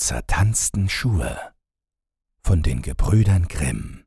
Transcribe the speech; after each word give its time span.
zertanzten 0.00 0.88
Schuhe 0.88 1.38
von 2.42 2.62
den 2.62 2.80
Gebrüdern 2.80 3.48
Grimm 3.48 4.04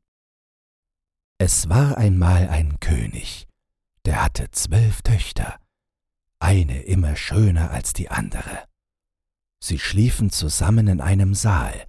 Es 1.38 1.68
war 1.68 1.96
einmal 1.96 2.48
ein 2.48 2.80
König, 2.80 3.46
der 4.04 4.24
hatte 4.24 4.50
zwölf 4.50 5.02
Töchter, 5.02 5.60
eine 6.40 6.82
immer 6.82 7.14
schöner 7.14 7.70
als 7.70 7.92
die 7.92 8.10
andere. 8.10 8.64
Sie 9.62 9.78
schliefen 9.78 10.30
zusammen 10.30 10.88
in 10.88 11.00
einem 11.00 11.32
Saal, 11.32 11.86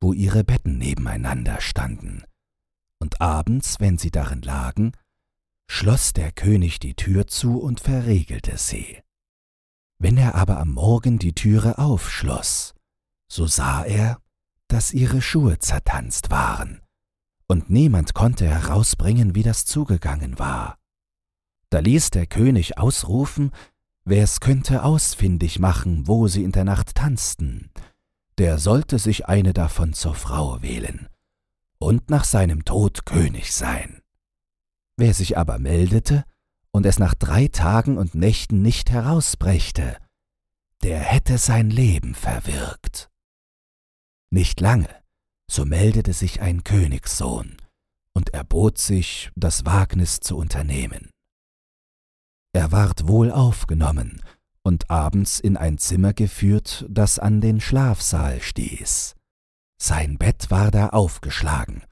wo 0.00 0.14
ihre 0.14 0.42
Betten 0.42 0.78
nebeneinander 0.78 1.60
standen, 1.60 2.24
und 2.98 3.20
abends, 3.20 3.78
wenn 3.78 3.98
sie 3.98 4.10
darin 4.10 4.40
lagen, 4.40 4.92
schloss 5.70 6.14
der 6.14 6.32
König 6.32 6.80
die 6.80 6.94
Tür 6.94 7.26
zu 7.26 7.60
und 7.60 7.80
verriegelte 7.80 8.56
sie. 8.56 9.02
Wenn 9.98 10.16
er 10.16 10.34
aber 10.34 10.58
am 10.58 10.72
Morgen 10.72 11.18
die 11.18 11.34
Türe 11.34 11.76
aufschloss, 11.76 12.74
so 13.28 13.46
sah 13.46 13.84
er, 13.84 14.20
dass 14.68 14.92
ihre 14.92 15.22
Schuhe 15.22 15.58
zertanzt 15.58 16.30
waren, 16.30 16.80
und 17.46 17.70
niemand 17.70 18.14
konnte 18.14 18.46
herausbringen, 18.46 19.34
wie 19.34 19.42
das 19.42 19.64
zugegangen 19.64 20.38
war. 20.38 20.78
Da 21.70 21.80
ließ 21.80 22.10
der 22.10 22.26
König 22.26 22.78
ausrufen, 22.78 23.52
wer's 24.04 24.40
könnte 24.40 24.82
ausfindig 24.82 25.58
machen, 25.58 26.06
wo 26.06 26.28
sie 26.28 26.44
in 26.44 26.52
der 26.52 26.64
Nacht 26.64 26.94
tanzten, 26.94 27.70
der 28.38 28.58
sollte 28.58 28.98
sich 28.98 29.26
eine 29.26 29.52
davon 29.52 29.92
zur 29.92 30.14
Frau 30.14 30.62
wählen 30.62 31.08
und 31.78 32.10
nach 32.10 32.24
seinem 32.24 32.64
Tod 32.64 33.04
König 33.04 33.52
sein. 33.52 34.02
Wer 34.96 35.14
sich 35.14 35.38
aber 35.38 35.58
meldete 35.58 36.24
und 36.70 36.86
es 36.86 36.98
nach 36.98 37.14
drei 37.14 37.48
Tagen 37.48 37.98
und 37.98 38.14
Nächten 38.14 38.62
nicht 38.62 38.90
herausbrächte, 38.90 39.96
der 40.82 41.00
hätte 41.00 41.38
sein 41.38 41.70
Leben 41.70 42.14
verwirkt. 42.14 43.10
Nicht 44.30 44.60
lange, 44.60 44.88
so 45.50 45.64
meldete 45.64 46.12
sich 46.12 46.40
ein 46.40 46.64
Königssohn 46.64 47.56
und 48.14 48.34
erbot 48.34 48.78
sich, 48.78 49.30
das 49.36 49.64
Wagnis 49.64 50.20
zu 50.20 50.36
unternehmen. 50.36 51.10
Er 52.52 52.72
ward 52.72 53.06
wohl 53.06 53.30
aufgenommen 53.30 54.20
und 54.62 54.90
abends 54.90 55.40
in 55.40 55.56
ein 55.56 55.78
Zimmer 55.78 56.12
geführt, 56.12 56.84
das 56.88 57.18
an 57.18 57.40
den 57.40 57.60
Schlafsaal 57.60 58.40
stieß. 58.40 59.14
Sein 59.80 60.18
Bett 60.18 60.50
war 60.50 60.70
da 60.70 60.88
aufgeschlagen, 60.88 61.84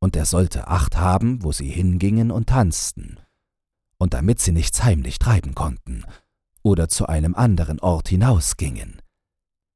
und 0.00 0.16
er 0.16 0.24
sollte 0.24 0.66
Acht 0.66 0.96
haben, 0.96 1.44
wo 1.44 1.52
sie 1.52 1.68
hingingen 1.68 2.30
und 2.30 2.48
tanzten. 2.48 3.20
Und 3.98 4.14
damit 4.14 4.40
sie 4.40 4.52
nichts 4.52 4.82
heimlich 4.82 5.18
treiben 5.18 5.54
konnten 5.54 6.04
oder 6.62 6.88
zu 6.88 7.06
einem 7.06 7.34
anderen 7.34 7.78
Ort 7.80 8.08
hinausgingen, 8.08 9.00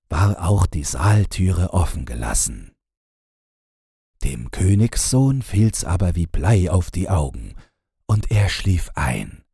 war 0.09 0.49
auch 0.49 0.67
die 0.67 0.85
Saaltüre 0.85 1.73
offen 1.73 2.05
gelassen. 2.05 2.73
Dem 4.25 4.51
Königssohn 4.51 5.43
fiel's 5.43 5.85
aber 5.85 6.15
wie 6.15 6.27
Blei 6.27 6.71
auf 6.71 6.91
die 6.91 7.09
Augen, 7.09 7.55
und 8.07 8.31
er 8.31 8.49
schlief 8.49 8.91
ein. 8.95 9.45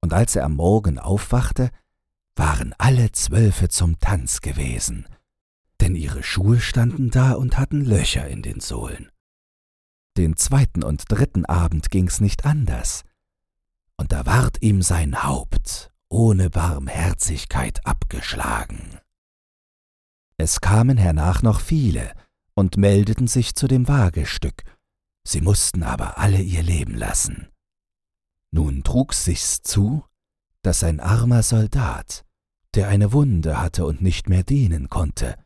Und 0.00 0.12
als 0.12 0.36
er 0.36 0.44
am 0.44 0.56
Morgen 0.56 0.98
aufwachte, 0.98 1.70
waren 2.34 2.74
alle 2.78 3.12
Zwölfe 3.12 3.68
zum 3.68 4.00
Tanz 4.00 4.40
gewesen, 4.40 5.06
denn 5.80 5.94
ihre 5.94 6.22
Schuhe 6.22 6.60
standen 6.60 7.10
da 7.10 7.32
und 7.32 7.58
hatten 7.58 7.84
Löcher 7.84 8.26
in 8.26 8.42
den 8.42 8.60
Sohlen. 8.60 9.10
Den 10.16 10.36
zweiten 10.36 10.82
und 10.82 11.04
dritten 11.08 11.44
Abend 11.44 11.90
ging's 11.90 12.20
nicht 12.20 12.44
anders, 12.44 13.04
und 13.96 14.12
da 14.12 14.26
ward 14.26 14.60
ihm 14.62 14.82
sein 14.82 15.22
Haupt 15.22 15.92
ohne 16.08 16.50
Barmherzigkeit 16.50 17.84
abgeschlagen. 17.86 19.00
Es 20.36 20.60
kamen 20.60 20.96
hernach 20.96 21.42
noch 21.42 21.60
viele 21.60 22.12
und 22.54 22.76
meldeten 22.76 23.28
sich 23.28 23.54
zu 23.54 23.68
dem 23.68 23.88
Wagestück, 23.88 24.64
sie 25.26 25.40
mussten 25.40 25.82
aber 25.82 26.18
alle 26.18 26.40
ihr 26.40 26.62
Leben 26.62 26.94
lassen. 26.94 27.48
Nun 28.50 28.84
trug 28.84 29.14
sich's 29.14 29.62
zu, 29.62 30.04
dass 30.62 30.84
ein 30.84 31.00
armer 31.00 31.42
Soldat, 31.42 32.24
der 32.74 32.88
eine 32.88 33.12
Wunde 33.12 33.60
hatte 33.60 33.84
und 33.84 34.02
nicht 34.02 34.28
mehr 34.28 34.42
dienen 34.42 34.88
konnte, 34.88 35.36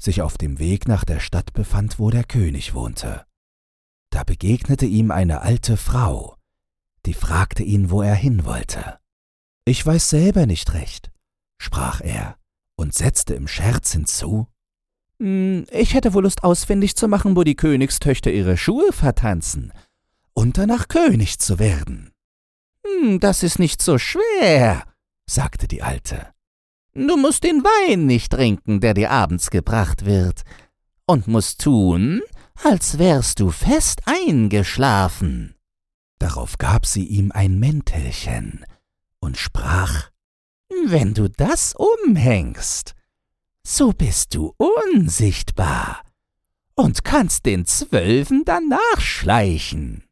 sich 0.00 0.22
auf 0.22 0.36
dem 0.36 0.58
Weg 0.58 0.88
nach 0.88 1.04
der 1.04 1.20
Stadt 1.20 1.52
befand, 1.52 1.98
wo 1.98 2.10
der 2.10 2.24
König 2.24 2.74
wohnte. 2.74 3.24
Da 4.10 4.24
begegnete 4.24 4.86
ihm 4.86 5.10
eine 5.10 5.40
alte 5.40 5.76
Frau, 5.76 6.36
die 7.06 7.14
fragte 7.14 7.62
ihn, 7.62 7.90
wo 7.90 8.02
er 8.02 8.14
hin 8.14 8.44
wollte. 8.44 8.98
Ich 9.64 9.84
weiß 9.84 10.10
selber 10.10 10.46
nicht 10.46 10.74
recht, 10.74 11.10
sprach 11.58 12.00
er 12.00 12.36
und 12.76 12.94
setzte 12.94 13.34
im 13.34 13.48
Scherz 13.48 13.92
hinzu, 13.92 14.48
hm, 15.20 15.66
ich 15.70 15.94
hätte 15.94 16.14
wohl 16.14 16.24
Lust 16.24 16.42
ausfindig 16.42 16.96
zu 16.96 17.08
machen, 17.08 17.36
wo 17.36 17.44
die 17.44 17.56
Königstöchter 17.56 18.32
ihre 18.32 18.56
Schuhe 18.56 18.92
vertanzen 18.92 19.72
und 20.32 20.58
danach 20.58 20.88
König 20.88 21.38
zu 21.38 21.58
werden. 21.58 22.12
Hm, 22.84 23.20
das 23.20 23.42
ist 23.42 23.58
nicht 23.58 23.80
so 23.80 23.98
schwer, 23.98 24.84
sagte 25.26 25.68
die 25.68 25.82
Alte. 25.82 26.28
Du 26.94 27.16
musst 27.16 27.44
den 27.44 27.64
Wein 27.64 28.06
nicht 28.06 28.32
trinken, 28.32 28.80
der 28.80 28.94
dir 28.94 29.10
abends 29.10 29.50
gebracht 29.50 30.04
wird, 30.04 30.42
und 31.06 31.26
musst 31.26 31.60
tun, 31.60 32.22
als 32.62 32.98
wärst 32.98 33.40
du 33.40 33.50
fest 33.50 34.02
eingeschlafen. 34.06 35.54
Darauf 36.18 36.56
gab 36.58 36.86
sie 36.86 37.04
ihm 37.04 37.32
ein 37.32 37.58
Mäntelchen 37.58 38.64
und 39.18 39.36
sprach, 39.36 40.10
Wenn 40.86 41.14
du 41.14 41.28
das 41.28 41.74
umhängst, 41.74 42.94
so 43.62 43.92
bist 43.92 44.34
du 44.34 44.54
unsichtbar 44.56 46.02
und 46.74 47.04
kannst 47.04 47.46
den 47.46 47.66
Zwölfen 47.66 48.44
danach 48.44 49.00
schleichen. 49.00 50.04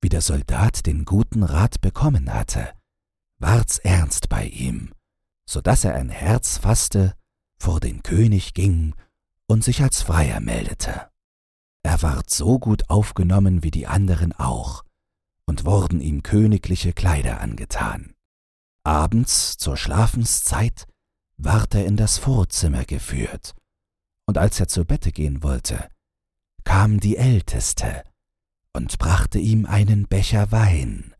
Wie 0.00 0.08
der 0.08 0.20
Soldat 0.20 0.86
den 0.86 1.04
guten 1.04 1.42
Rat 1.42 1.80
bekommen 1.80 2.32
hatte, 2.32 2.72
ward's 3.38 3.78
ernst 3.78 4.28
bei 4.28 4.46
ihm 4.46 4.90
so 5.46 5.60
dass 5.60 5.84
er 5.84 5.94
ein 5.94 6.10
Herz 6.10 6.58
fasste, 6.58 7.14
vor 7.58 7.80
den 7.80 8.02
König 8.02 8.52
ging 8.52 8.94
und 9.46 9.64
sich 9.64 9.82
als 9.82 10.02
Freier 10.02 10.40
meldete. 10.40 11.08
Er 11.82 12.02
ward 12.02 12.28
so 12.28 12.58
gut 12.58 12.90
aufgenommen 12.90 13.62
wie 13.62 13.70
die 13.70 13.86
anderen 13.86 14.32
auch, 14.32 14.82
und 15.46 15.64
wurden 15.64 16.00
ihm 16.00 16.24
königliche 16.24 16.92
Kleider 16.92 17.40
angetan. 17.40 18.15
Abends 18.86 19.56
zur 19.56 19.76
Schlafenszeit 19.76 20.86
ward 21.36 21.74
er 21.74 21.86
in 21.86 21.96
das 21.96 22.18
Vorzimmer 22.18 22.84
geführt, 22.84 23.54
und 24.26 24.38
als 24.38 24.60
er 24.60 24.68
zu 24.68 24.84
Bette 24.84 25.12
gehen 25.12 25.42
wollte, 25.42 25.88
kam 26.64 27.00
die 27.00 27.16
Älteste 27.16 28.04
und 28.72 28.98
brachte 28.98 29.38
ihm 29.38 29.66
einen 29.66 30.06
Becher 30.06 30.50
Wein 30.52 31.16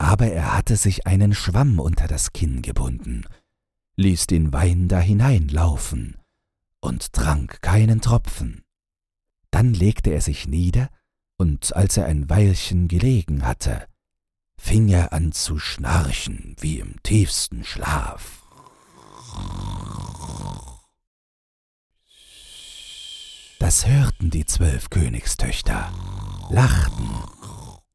aber 0.00 0.32
er 0.32 0.56
hatte 0.56 0.76
sich 0.76 1.06
einen 1.06 1.34
Schwamm 1.34 1.78
unter 1.78 2.08
das 2.08 2.32
Kinn 2.32 2.62
gebunden, 2.62 3.26
ließ 3.96 4.26
den 4.26 4.50
Wein 4.50 4.88
da 4.88 4.98
hineinlaufen 4.98 6.16
und 6.80 7.12
trank 7.12 7.60
keinen 7.60 8.00
Tropfen. 8.00 8.64
Dann 9.50 9.74
legte 9.74 10.10
er 10.10 10.22
sich 10.22 10.48
nieder, 10.48 10.88
und 11.36 11.76
als 11.76 11.98
er 11.98 12.06
ein 12.06 12.30
Weilchen 12.30 12.88
gelegen 12.88 13.44
hatte, 13.44 13.86
fing 14.60 14.88
er 14.88 15.12
an 15.12 15.32
zu 15.32 15.58
schnarchen 15.58 16.54
wie 16.60 16.78
im 16.78 17.02
tiefsten 17.02 17.64
Schlaf. 17.64 18.44
Das 23.58 23.86
hörten 23.86 24.30
die 24.30 24.44
zwölf 24.44 24.90
Königstöchter, 24.90 25.92
lachten, 26.50 27.08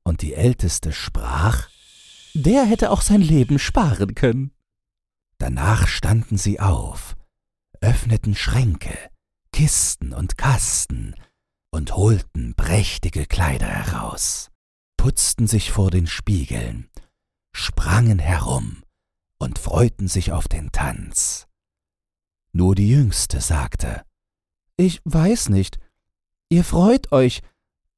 und 0.03 0.21
die 0.21 0.33
Älteste 0.33 0.91
sprach, 0.91 1.69
der 2.33 2.65
hätte 2.65 2.91
auch 2.91 3.01
sein 3.01 3.21
Leben 3.21 3.59
sparen 3.59 4.13
können. 4.15 4.51
Danach 5.37 5.87
standen 5.87 6.37
sie 6.37 6.59
auf, 6.59 7.15
öffneten 7.79 8.35
Schränke, 8.35 8.97
Kisten 9.51 10.13
und 10.13 10.37
Kasten 10.37 11.15
und 11.71 11.95
holten 11.95 12.55
prächtige 12.55 13.25
Kleider 13.25 13.67
heraus, 13.67 14.51
putzten 15.05 15.45
sich 15.45 15.71
vor 15.71 15.91
den 15.91 16.07
Spiegeln, 16.07 16.89
sprangen 17.51 18.17
herum 18.17 18.81
und 19.37 19.59
freuten 19.59 20.07
sich 20.07 20.31
auf 20.31 20.47
den 20.47 20.71
Tanz. 20.71 21.45
Nur 22.53 22.73
die 22.73 22.89
Jüngste 22.89 23.39
sagte, 23.39 24.01
Ich 24.77 25.01
weiß 25.03 25.49
nicht, 25.49 25.77
ihr 26.49 26.63
freut 26.63 27.11
euch, 27.11 27.43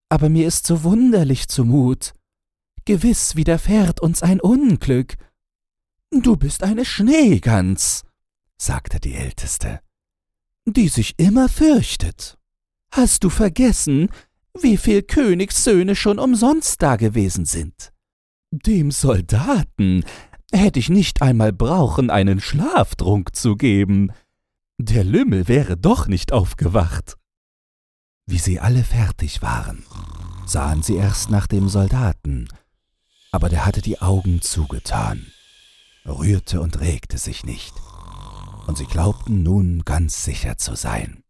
aber 0.10 0.28
mir 0.28 0.46
ist 0.46 0.68
so 0.68 0.84
wunderlich 0.84 1.48
zumut. 1.48 2.14
Gewiss 2.84 3.38
widerfährt 3.38 4.02
uns 4.02 4.22
ein 4.22 4.42
Unglück. 4.42 5.16
Du 6.12 6.36
bist 6.36 6.62
eine 6.62 6.84
Schneegans, 6.84 8.04
sagte 8.58 9.00
die 9.00 9.14
Älteste, 9.14 9.80
die 10.66 10.90
sich 10.90 11.18
immer 11.18 11.48
fürchtet. 11.48 12.38
Hast 12.92 13.24
du 13.24 13.30
vergessen, 13.30 14.10
wie 14.62 14.78
viel 14.78 15.04
Königssöhne 15.04 15.96
schon 15.96 16.20
umsonst 16.20 16.82
dagewesen 16.82 17.46
sind? 17.46 17.92
Dem 18.52 18.92
Soldaten 18.92 20.04
hätte 20.52 20.80
ich 20.80 20.90
nicht 20.90 21.22
einmal 21.22 21.52
brauchen, 21.54 22.10
einen 22.10 22.40
Schlaftrunk 22.40 23.36
zu 23.36 23.56
geben. 23.56 24.12
der 24.80 25.04
Lümmel 25.04 25.48
wäre 25.48 25.76
doch 25.76 26.08
nicht 26.08 26.32
aufgewacht. 26.32 27.16
Wie 28.28 28.38
sie 28.38 28.60
alle 28.60 28.84
fertig 28.84 29.42
waren, 29.42 29.84
sahen 30.46 30.84
sie 30.84 30.96
erst 30.96 31.30
nach 31.30 31.48
dem 31.48 31.68
Soldaten, 31.68 32.48
aber 33.32 33.50
der 33.50 33.66
hatte 33.66 33.82
die 33.82 34.02
Augen 34.02 34.42
zugetan, 34.42 35.26
rührte 36.06 36.62
und 36.62 36.80
regte 36.80 37.18
sich 37.18 37.44
nicht, 37.44 37.74
und 38.68 38.78
sie 38.78 38.86
glaubten 38.86 39.44
nun 39.44 39.84
ganz 39.84 40.24
sicher 40.24 40.58
zu 40.58 40.76
sein. 40.76 41.24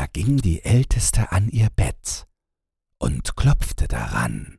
Da 0.00 0.06
ging 0.06 0.38
die 0.38 0.64
Älteste 0.64 1.30
an 1.30 1.50
ihr 1.50 1.68
Bett 1.68 2.26
und 2.96 3.36
klopfte 3.36 3.86
daran. 3.86 4.58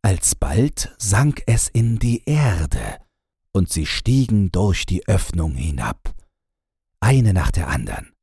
Alsbald 0.00 0.94
sank 0.96 1.42
es 1.44 1.68
in 1.68 1.98
die 1.98 2.24
Erde, 2.24 2.98
und 3.52 3.68
sie 3.68 3.84
stiegen 3.84 4.50
durch 4.50 4.86
die 4.86 5.06
Öffnung 5.06 5.56
hinab, 5.56 6.14
eine 7.00 7.34
nach 7.34 7.50
der 7.50 7.68
andern, 7.68 8.14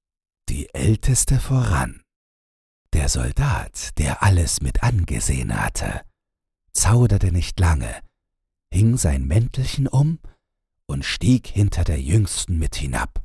die 0.50 0.74
Älteste 0.74 1.40
voran. 1.40 2.02
Der 2.94 3.10
Soldat, 3.10 3.96
der 4.00 4.24
alles 4.24 4.60
mit 4.60 4.82
angesehen 4.82 5.56
hatte, 5.56 6.02
zauderte 6.74 7.32
nicht 7.32 7.60
lange, 7.60 8.02
hing 8.74 8.98
sein 8.98 9.28
Mäntelchen 9.28 9.88
um 9.88 10.18
und 10.88 11.06
stieg 11.06 11.46
hinter 11.46 11.84
der 11.84 12.02
Jüngsten 12.02 12.58
mit 12.58 12.76
hinab. 12.76 13.24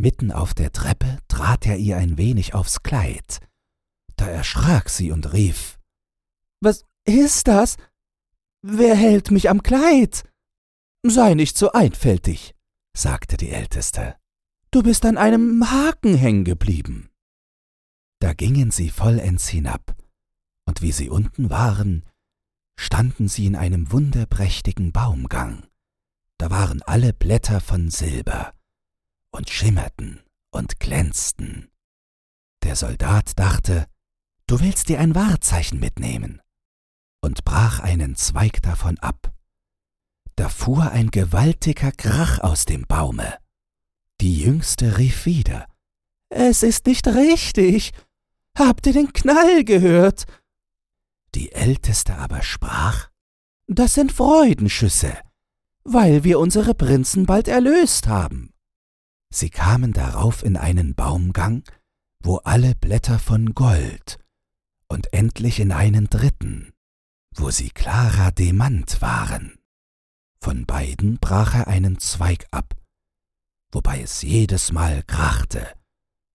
Mitten 0.00 0.32
auf 0.32 0.54
der 0.54 0.72
Treppe 0.72 1.18
trat 1.28 1.66
er 1.66 1.76
ihr 1.76 1.98
ein 1.98 2.16
wenig 2.16 2.54
aufs 2.54 2.82
Kleid. 2.82 3.40
Da 4.16 4.26
erschrak 4.26 4.88
sie 4.88 5.12
und 5.12 5.34
rief 5.34 5.78
Was 6.62 6.86
ist 7.04 7.48
das? 7.48 7.76
Wer 8.62 8.94
hält 8.94 9.30
mich 9.30 9.50
am 9.50 9.62
Kleid? 9.62 10.24
Sei 11.02 11.34
nicht 11.34 11.58
so 11.58 11.72
einfältig, 11.72 12.54
sagte 12.96 13.36
die 13.36 13.50
Älteste. 13.50 14.16
Du 14.70 14.82
bist 14.82 15.04
an 15.04 15.18
einem 15.18 15.70
Haken 15.70 16.14
hängen 16.14 16.44
geblieben. 16.44 17.10
Da 18.20 18.32
gingen 18.32 18.70
sie 18.70 18.88
vollends 18.88 19.48
hinab, 19.48 19.94
und 20.64 20.80
wie 20.80 20.92
sie 20.92 21.10
unten 21.10 21.50
waren, 21.50 22.06
standen 22.78 23.28
sie 23.28 23.44
in 23.44 23.54
einem 23.54 23.92
wunderprächtigen 23.92 24.92
Baumgang. 24.92 25.66
Da 26.38 26.50
waren 26.50 26.80
alle 26.80 27.12
Blätter 27.12 27.60
von 27.60 27.90
Silber, 27.90 28.54
und 29.30 29.50
schimmerten 29.50 30.22
und 30.50 30.80
glänzten. 30.80 31.70
Der 32.62 32.76
Soldat 32.76 33.38
dachte, 33.38 33.86
du 34.46 34.60
willst 34.60 34.88
dir 34.88 35.00
ein 35.00 35.14
Wahrzeichen 35.14 35.78
mitnehmen, 35.80 36.40
und 37.22 37.44
brach 37.44 37.80
einen 37.80 38.16
Zweig 38.16 38.62
davon 38.62 38.98
ab. 38.98 39.32
Da 40.36 40.48
fuhr 40.48 40.90
ein 40.90 41.10
gewaltiger 41.10 41.92
Krach 41.92 42.38
aus 42.40 42.64
dem 42.64 42.86
Baume. 42.86 43.38
Die 44.20 44.40
Jüngste 44.40 44.98
rief 44.98 45.26
wieder, 45.26 45.66
Es 46.28 46.62
ist 46.62 46.86
nicht 46.86 47.06
richtig. 47.08 47.92
Habt 48.56 48.86
ihr 48.86 48.92
den 48.92 49.12
Knall 49.12 49.64
gehört? 49.64 50.26
Die 51.34 51.52
Älteste 51.52 52.16
aber 52.16 52.42
sprach, 52.42 53.10
Das 53.66 53.94
sind 53.94 54.12
Freudenschüsse, 54.12 55.16
weil 55.84 56.24
wir 56.24 56.38
unsere 56.38 56.74
Prinzen 56.74 57.26
bald 57.26 57.48
erlöst 57.48 58.08
haben. 58.08 58.52
Sie 59.32 59.50
kamen 59.50 59.92
darauf 59.92 60.42
in 60.42 60.56
einen 60.56 60.94
Baumgang, 60.94 61.62
wo 62.22 62.36
alle 62.38 62.74
Blätter 62.74 63.18
von 63.18 63.54
Gold, 63.54 64.18
und 64.88 65.12
endlich 65.12 65.60
in 65.60 65.72
einen 65.72 66.08
dritten, 66.10 66.72
wo 67.34 67.50
sie 67.50 67.70
klarer 67.70 68.32
Demant 68.32 69.00
waren. 69.00 69.58
Von 70.40 70.66
beiden 70.66 71.18
brach 71.18 71.54
er 71.54 71.68
einen 71.68 71.98
Zweig 71.98 72.46
ab, 72.50 72.74
wobei 73.72 74.00
es 74.00 74.22
jedes 74.22 74.72
Mal 74.72 75.02
krachte, 75.04 75.74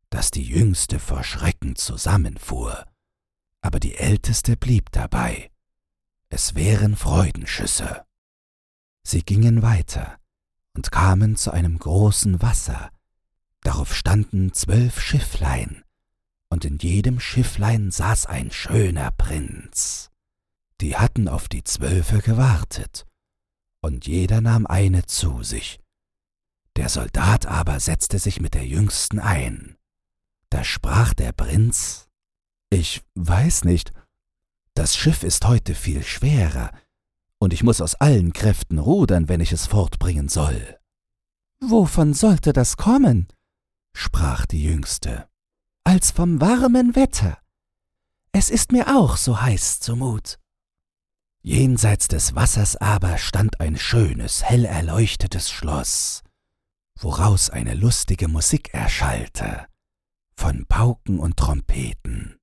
dass 0.09 0.31
die 0.31 0.47
Jüngste 0.47 0.99
vor 0.99 1.23
Schrecken 1.23 1.75
zusammenfuhr, 1.75 2.85
aber 3.61 3.79
die 3.79 3.95
Älteste 3.95 4.55
blieb 4.55 4.91
dabei. 4.91 5.51
Es 6.29 6.55
wären 6.55 6.95
Freudenschüsse. 6.95 8.05
Sie 9.03 9.23
gingen 9.23 9.61
weiter, 9.61 10.19
und 10.75 10.91
kamen 10.91 11.35
zu 11.35 11.51
einem 11.51 11.79
großen 11.79 12.41
Wasser. 12.41 12.91
Darauf 13.61 13.95
standen 13.95 14.53
zwölf 14.53 15.01
Schifflein, 15.01 15.83
und 16.49 16.65
in 16.65 16.77
jedem 16.77 17.19
Schifflein 17.19 17.91
saß 17.91 18.27
ein 18.27 18.51
schöner 18.51 19.11
Prinz. 19.11 20.11
Die 20.81 20.97
hatten 20.97 21.27
auf 21.27 21.47
die 21.47 21.63
Zwölfe 21.63 22.19
gewartet, 22.19 23.05
und 23.81 24.05
jeder 24.05 24.41
nahm 24.41 24.67
eine 24.67 25.05
zu 25.05 25.43
sich. 25.43 25.79
Der 26.75 26.89
Soldat 26.89 27.45
aber 27.45 27.79
setzte 27.79 28.19
sich 28.19 28.41
mit 28.41 28.53
der 28.53 28.65
Jüngsten 28.65 29.19
ein. 29.19 29.77
Da 30.49 30.63
sprach 30.63 31.13
der 31.13 31.31
Prinz 31.31 32.09
Ich 32.69 33.01
weiß 33.15 33.63
nicht, 33.63 33.93
das 34.73 34.97
Schiff 34.97 35.23
ist 35.23 35.45
heute 35.45 35.73
viel 35.73 36.03
schwerer, 36.03 36.71
und 37.45 37.53
ich 37.53 37.61
muss 37.61 37.79
aus 37.79 37.93
allen 37.93 38.33
Kräften 38.33 38.79
rudern, 38.79 39.29
wenn 39.29 39.39
ich 39.39 39.51
es 39.51 39.67
fortbringen 39.67 40.29
soll. 40.29 40.79
Wovon 41.59 42.15
sollte 42.15 42.53
das 42.53 42.75
kommen? 42.75 43.27
sprach 43.93 44.47
die 44.47 44.63
Jüngste. 44.63 45.29
Als 45.83 46.09
vom 46.09 46.41
warmen 46.41 46.95
Wetter. 46.95 47.37
Es 48.31 48.49
ist 48.49 48.71
mir 48.71 48.97
auch 48.97 49.15
so 49.15 49.39
heiß 49.39 49.79
zumut. 49.79 50.39
Jenseits 51.43 52.07
des 52.07 52.33
Wassers 52.33 52.77
aber 52.77 53.19
stand 53.19 53.59
ein 53.59 53.77
schönes, 53.77 54.43
hell 54.43 54.65
erleuchtetes 54.65 55.51
Schloss, 55.51 56.23
woraus 56.99 57.51
eine 57.51 57.75
lustige 57.75 58.27
Musik 58.27 58.73
erschallte, 58.73 59.67
von 60.35 60.65
Pauken 60.65 61.19
und 61.19 61.37
Trompeten. 61.37 62.39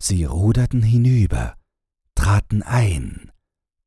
Sie 0.00 0.24
ruderten 0.24 0.84
hinüber, 0.84 1.56
traten 2.14 2.62
ein, 2.62 3.31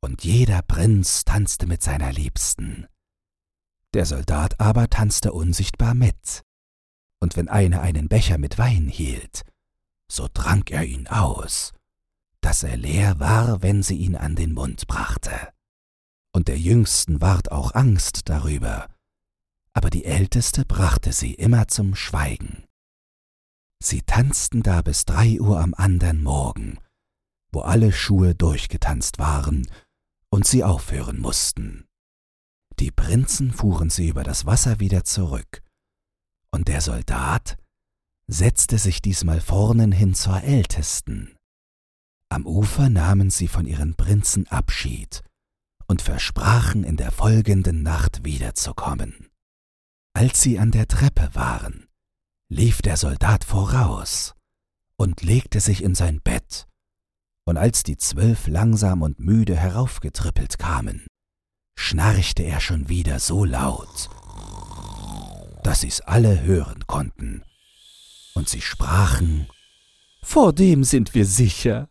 und 0.05 0.23
jeder 0.23 0.61
Prinz 0.61 1.25
tanzte 1.25 1.65
mit 1.65 1.81
seiner 1.81 2.11
Liebsten. 2.11 2.85
Der 3.95 4.05
Soldat 4.05 4.59
aber 4.59 4.87
tanzte 4.87 5.33
unsichtbar 5.33 5.95
mit, 5.95 6.43
und 7.19 7.35
wenn 7.35 7.49
einer 7.49 7.81
einen 7.81 8.07
Becher 8.07 8.37
mit 8.37 8.59
Wein 8.59 8.87
hielt, 8.87 9.41
so 10.07 10.27
trank 10.27 10.69
er 10.69 10.85
ihn 10.85 11.07
aus, 11.07 11.73
dass 12.39 12.61
er 12.61 12.77
leer 12.77 13.19
war, 13.19 13.63
wenn 13.63 13.81
sie 13.81 13.97
ihn 13.97 14.15
an 14.15 14.35
den 14.35 14.53
Mund 14.53 14.85
brachte. 14.85 15.51
Und 16.31 16.49
der 16.49 16.59
Jüngsten 16.59 17.19
ward 17.19 17.51
auch 17.51 17.73
Angst 17.73 18.29
darüber, 18.29 18.87
aber 19.73 19.89
die 19.89 20.05
Älteste 20.05 20.65
brachte 20.65 21.13
sie 21.13 21.33
immer 21.33 21.67
zum 21.67 21.95
Schweigen. 21.95 22.65
Sie 23.81 24.03
tanzten 24.03 24.61
da 24.61 24.83
bis 24.83 25.05
drei 25.05 25.41
Uhr 25.41 25.59
am 25.59 25.73
andern 25.73 26.21
Morgen, 26.21 26.77
wo 27.51 27.61
alle 27.61 27.91
Schuhe 27.91 28.35
durchgetanzt 28.35 29.17
waren 29.17 29.67
und 30.35 30.45
sie 30.45 30.65
aufhören 30.65 31.17
mussten. 31.17 31.85
Die 32.81 32.91
Prinzen 32.91 33.53
fuhren 33.53 33.89
sie 33.89 34.09
über 34.09 34.25
das 34.25 34.45
Wasser 34.45 34.81
wieder 34.81 35.05
zurück, 35.05 35.63
und 36.51 36.67
der 36.67 36.81
Soldat 36.81 37.57
setzte 38.27 38.77
sich 38.77 39.01
diesmal 39.01 39.39
vornen 39.39 39.93
hin 39.93 40.13
zur 40.13 40.43
Ältesten. 40.43 41.37
Am 42.27 42.45
Ufer 42.45 42.89
nahmen 42.89 43.29
sie 43.29 43.47
von 43.47 43.65
ihren 43.65 43.95
Prinzen 43.95 44.45
Abschied 44.47 45.23
und 45.87 46.01
versprachen 46.01 46.83
in 46.83 46.97
der 46.97 47.13
folgenden 47.13 47.81
Nacht 47.81 48.25
wiederzukommen. 48.25 49.29
Als 50.13 50.41
sie 50.41 50.59
an 50.59 50.71
der 50.71 50.89
Treppe 50.89 51.29
waren, 51.31 51.87
lief 52.51 52.81
der 52.81 52.97
Soldat 52.97 53.45
voraus 53.45 54.35
und 54.97 55.21
legte 55.21 55.61
sich 55.61 55.81
in 55.81 55.95
sein 55.95 56.19
Bett 56.19 56.67
und 57.45 57.57
als 57.57 57.83
die 57.83 57.97
zwölf 57.97 58.47
langsam 58.47 59.01
und 59.03 59.19
müde 59.19 59.55
heraufgetrippelt 59.55 60.57
kamen, 60.57 61.05
schnarchte 61.77 62.43
er 62.43 62.59
schon 62.59 62.89
wieder 62.89 63.19
so 63.19 63.45
laut, 63.45 64.09
dass 65.63 65.81
sie's 65.81 66.01
alle 66.01 66.41
hören 66.41 66.85
konnten, 66.87 67.43
und 68.33 68.49
sie 68.49 68.61
sprachen, 68.61 69.47
Vor 70.23 70.53
dem 70.53 70.83
sind 70.83 71.13
wir 71.13 71.25
sicher. 71.25 71.89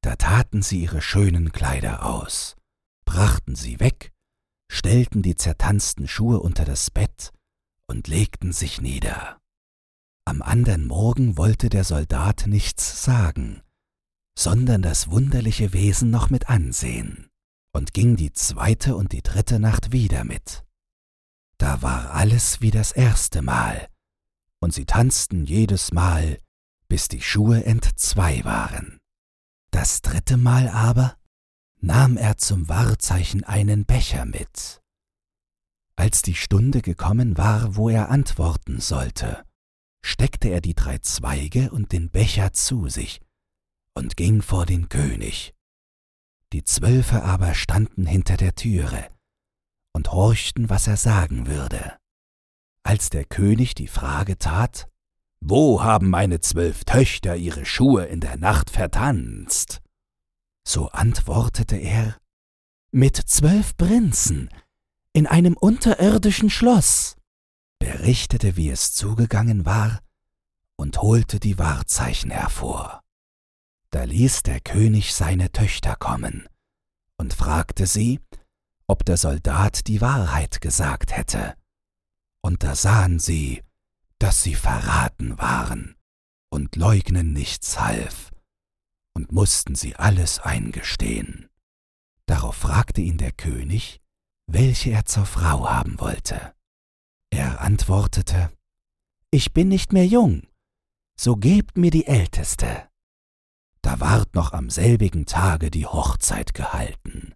Da 0.00 0.16
taten 0.16 0.62
sie 0.62 0.82
ihre 0.82 1.02
schönen 1.02 1.52
Kleider 1.52 2.04
aus, 2.06 2.56
brachten 3.04 3.56
sie 3.56 3.78
weg, 3.80 4.12
stellten 4.70 5.22
die 5.22 5.36
zertanzten 5.36 6.08
Schuhe 6.08 6.40
unter 6.40 6.64
das 6.64 6.90
Bett 6.90 7.32
und 7.86 8.08
legten 8.08 8.52
sich 8.52 8.80
nieder. 8.80 9.40
Am 10.24 10.40
andern 10.42 10.86
Morgen 10.86 11.36
wollte 11.36 11.68
der 11.68 11.84
Soldat 11.84 12.46
nichts 12.46 13.02
sagen, 13.02 13.62
sondern 14.38 14.82
das 14.82 15.10
wunderliche 15.10 15.72
Wesen 15.72 16.10
noch 16.10 16.30
mit 16.30 16.48
ansehen, 16.48 17.28
und 17.72 17.92
ging 17.92 18.14
die 18.14 18.32
zweite 18.32 18.94
und 18.94 19.10
die 19.10 19.22
dritte 19.22 19.58
Nacht 19.58 19.90
wieder 19.90 20.22
mit. 20.22 20.64
Da 21.58 21.82
war 21.82 22.14
alles 22.14 22.60
wie 22.60 22.70
das 22.70 22.92
erste 22.92 23.42
Mal, 23.42 23.88
und 24.60 24.72
sie 24.72 24.84
tanzten 24.84 25.44
jedes 25.44 25.92
Mal, 25.92 26.38
bis 26.86 27.08
die 27.08 27.20
Schuhe 27.20 27.64
entzwei 27.64 28.44
waren. 28.44 29.00
Das 29.72 30.02
dritte 30.02 30.36
Mal 30.36 30.68
aber 30.68 31.16
nahm 31.80 32.16
er 32.16 32.38
zum 32.38 32.68
Wahrzeichen 32.68 33.42
einen 33.42 33.86
Becher 33.86 34.24
mit. 34.24 34.80
Als 35.96 36.22
die 36.22 36.36
Stunde 36.36 36.80
gekommen 36.80 37.36
war, 37.36 37.74
wo 37.74 37.88
er 37.88 38.08
antworten 38.08 38.78
sollte, 38.78 39.44
steckte 40.00 40.48
er 40.48 40.60
die 40.60 40.76
drei 40.76 40.98
Zweige 40.98 41.72
und 41.72 41.90
den 41.90 42.08
Becher 42.08 42.52
zu 42.52 42.88
sich 42.88 43.20
und 43.98 44.16
ging 44.16 44.42
vor 44.42 44.64
den 44.64 44.88
König. 44.88 45.54
Die 46.52 46.64
Zwölfe 46.64 47.24
aber 47.24 47.54
standen 47.54 48.06
hinter 48.06 48.36
der 48.36 48.54
Türe 48.54 49.10
und 49.92 50.12
horchten, 50.12 50.70
was 50.70 50.86
er 50.86 50.96
sagen 50.96 51.46
würde. 51.46 51.98
Als 52.84 53.10
der 53.10 53.24
König 53.24 53.74
die 53.74 53.88
Frage 53.88 54.38
tat, 54.38 54.88
Wo 55.40 55.82
haben 55.82 56.08
meine 56.08 56.40
zwölf 56.40 56.84
Töchter 56.84 57.36
ihre 57.36 57.66
Schuhe 57.66 58.06
in 58.06 58.20
der 58.20 58.36
Nacht 58.38 58.70
vertanzt? 58.70 59.82
So 60.66 60.88
antwortete 60.90 61.76
er, 61.76 62.16
Mit 62.92 63.16
zwölf 63.16 63.76
Prinzen 63.76 64.48
in 65.12 65.26
einem 65.26 65.56
unterirdischen 65.56 66.50
Schloss, 66.50 67.16
berichtete, 67.80 68.56
wie 68.56 68.70
es 68.70 68.94
zugegangen 68.94 69.66
war, 69.66 70.00
und 70.76 71.02
holte 71.02 71.40
die 71.40 71.58
Wahrzeichen 71.58 72.30
hervor. 72.30 73.02
Da 73.90 74.04
ließ 74.04 74.42
der 74.42 74.60
König 74.60 75.14
seine 75.14 75.50
Töchter 75.50 75.96
kommen 75.96 76.48
und 77.16 77.34
fragte 77.34 77.86
sie, 77.86 78.20
ob 78.86 79.04
der 79.04 79.16
Soldat 79.16 79.86
die 79.86 80.00
Wahrheit 80.00 80.60
gesagt 80.60 81.16
hätte. 81.16 81.54
Und 82.42 82.62
da 82.62 82.74
sahen 82.74 83.18
sie, 83.18 83.62
dass 84.18 84.42
sie 84.42 84.54
verraten 84.54 85.38
waren 85.38 85.96
und 86.50 86.76
Leugnen 86.76 87.32
nichts 87.32 87.78
half, 87.78 88.30
und 89.14 89.32
mussten 89.32 89.74
sie 89.74 89.96
alles 89.96 90.38
eingestehen. 90.38 91.48
Darauf 92.26 92.56
fragte 92.56 93.00
ihn 93.00 93.18
der 93.18 93.32
König, 93.32 94.00
welche 94.46 94.90
er 94.90 95.04
zur 95.04 95.26
Frau 95.26 95.68
haben 95.68 95.98
wollte. 96.00 96.54
Er 97.30 97.60
antwortete, 97.60 98.50
Ich 99.30 99.52
bin 99.52 99.68
nicht 99.68 99.92
mehr 99.92 100.06
jung, 100.06 100.46
so 101.18 101.36
gebt 101.36 101.76
mir 101.76 101.90
die 101.90 102.06
Älteste. 102.06 102.87
Da 103.82 104.00
ward 104.00 104.34
noch 104.34 104.52
am 104.52 104.70
selbigen 104.70 105.26
Tage 105.26 105.70
die 105.70 105.86
Hochzeit 105.86 106.54
gehalten 106.54 107.34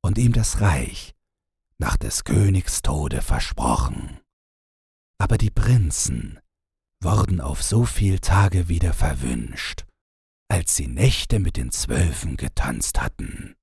und 0.00 0.18
ihm 0.18 0.32
das 0.32 0.60
Reich 0.60 1.14
nach 1.78 1.96
des 1.96 2.24
Königs 2.24 2.82
Tode 2.82 3.20
versprochen. 3.22 4.20
Aber 5.18 5.38
die 5.38 5.50
Prinzen 5.50 6.38
wurden 7.00 7.40
auf 7.40 7.62
so 7.62 7.84
viel 7.84 8.18
Tage 8.18 8.68
wieder 8.68 8.92
verwünscht, 8.92 9.84
als 10.48 10.76
sie 10.76 10.86
Nächte 10.86 11.38
mit 11.38 11.56
den 11.56 11.70
Zwölfen 11.70 12.36
getanzt 12.36 13.00
hatten. 13.00 13.56